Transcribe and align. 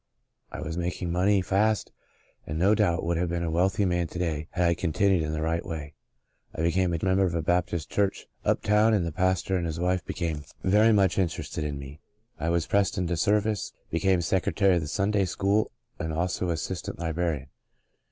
I 0.51 0.61
was 0.61 0.79
making 0.79 1.11
money 1.11 1.43
fast 1.43 1.91
and 2.47 2.57
no 2.57 2.73
doubt 2.73 3.03
would 3.03 3.17
have 3.17 3.29
been 3.29 3.43
a 3.43 3.51
wealthy 3.51 3.85
man 3.85 4.07
to 4.07 4.17
day 4.17 4.47
had 4.49 4.67
I 4.67 4.73
continued 4.73 5.21
in 5.21 5.31
the 5.31 5.43
right 5.43 5.63
way. 5.63 5.93
I 6.55 6.63
became 6.63 6.91
a 6.91 7.05
member 7.05 7.23
of 7.23 7.35
a 7.35 7.43
Baptist 7.43 7.91
Church 7.91 8.25
up 8.43 8.63
town 8.63 8.95
and 8.95 9.05
the 9.05 9.11
pastor 9.11 9.57
and 9.57 9.67
his 9.67 9.79
wife 9.79 10.03
became 10.03 10.37
36 10.37 10.53
God's 10.53 10.63
Good 10.63 10.63
Man 10.63 10.71
very 10.85 10.93
much 10.93 11.17
interested 11.19 11.63
in 11.63 11.77
me. 11.77 11.99
I 12.39 12.49
was 12.49 12.65
pressed 12.65 12.97
into 12.97 13.15
service, 13.15 13.73
became 13.91 14.21
secretary 14.21 14.73
of 14.77 14.81
the 14.81 14.87
Sunday 14.87 15.25
school 15.25 15.69
and 15.99 16.11
also 16.11 16.49
assistant 16.49 16.97
librarian. 16.97 17.49